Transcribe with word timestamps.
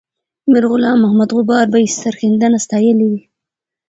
میرغلام 0.51 0.97
محمد 1.03 1.29
غبار 1.37 1.65
به 1.73 1.77
یې 1.83 1.89
سرښندنه 2.01 2.57
ستایلې 2.65 3.05
وي. 3.11 3.21